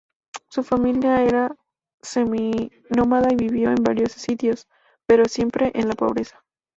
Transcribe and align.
Su 0.49 0.63
familia 0.63 1.21
era 1.21 1.55
seminómada 2.01 3.27
y 3.31 3.35
vivió 3.35 3.69
en 3.69 3.83
varios 3.83 4.13
sitios, 4.13 4.67
pero 5.05 5.25
siempre 5.25 5.69
en 5.75 5.89
la 5.89 5.93
pobreza. 5.93 6.43